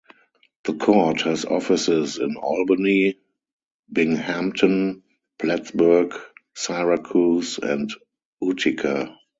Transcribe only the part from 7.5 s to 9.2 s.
and Utica.